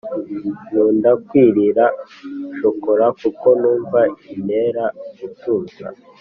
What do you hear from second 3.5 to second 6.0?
numva inera gutuza